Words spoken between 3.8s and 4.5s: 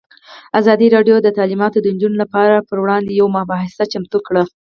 چمتو کړې.